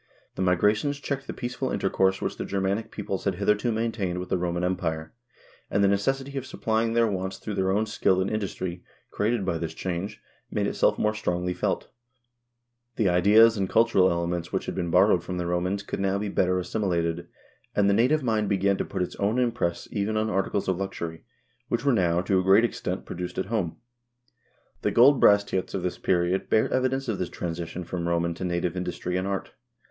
The 0.33 0.41
Migrations 0.41 0.99
checked 0.99 1.27
the 1.27 1.31
peaceful 1.31 1.69
intercourse 1.69 2.23
which 2.23 2.37
the 2.37 2.43
Ger 2.43 2.59
manic 2.59 2.89
peoples 2.89 3.25
had 3.25 3.35
hitherto 3.35 3.71
maintained 3.71 4.17
with 4.17 4.29
the 4.29 4.37
Roman 4.39 4.63
Empire, 4.63 5.13
and 5.69 5.83
the 5.83 5.87
necessity 5.87 6.35
of 6.39 6.45
supplying 6.47 6.93
their 6.93 7.05
wants 7.05 7.37
through 7.37 7.53
their 7.53 7.69
own 7.69 7.85
skill 7.85 8.19
and 8.19 8.27
industry, 8.27 8.83
created 9.11 9.45
by 9.45 9.59
this 9.59 9.75
change, 9.75 10.19
made 10.49 10.65
itself 10.65 10.97
more 10.97 11.13
strongly 11.13 11.53
felt. 11.53 11.89
The 12.95 13.09
ideas 13.09 13.57
and 13.57 13.69
cultural 13.69 14.09
elements 14.09 14.51
which 14.51 14.65
had 14.65 14.73
been 14.73 14.89
borrowed 14.89 15.23
from 15.23 15.37
the 15.37 15.45
Romans 15.45 15.83
could 15.83 15.99
now 15.99 16.17
be 16.17 16.29
better 16.29 16.57
assimilated, 16.57 17.27
and 17.75 17.87
the 17.87 17.93
native 17.93 18.23
mind 18.23 18.49
began 18.49 18.77
Fiu. 18.77 18.85
34.— 18.85 18.87
Gold 18.87 18.89
bracteate 18.89 18.89
found 18.89 18.89
in 18.89 18.89
Bohuslcn. 18.89 18.89
to 18.89 18.91
put 18.91 19.01
its 19.03 19.15
own 19.57 19.67
impress 19.77 19.87
even 19.91 20.17
on 20.17 20.29
articles 20.31 20.67
of 20.67 20.77
luxury, 20.79 21.25
which 21.67 21.85
were 21.85 21.93
now, 21.93 22.21
to 22.21 22.39
a 22.39 22.43
great 22.43 22.65
extent, 22.65 23.05
produced 23.05 23.37
at 23.37 23.45
home. 23.53 23.77
The 24.81 24.89
gold 24.89 25.19
bracteates 25.21 25.75
of 25.75 25.83
this 25.83 25.99
period 25.99 26.49
bear 26.49 26.67
evidence 26.73 27.07
of 27.07 27.19
this 27.19 27.29
transition 27.29 27.83
from 27.83 28.07
Roman 28.07 28.33
to 28.33 28.43
native 28.43 28.75
industry 28.75 29.15
and 29.15 29.27
art. 29.27 29.51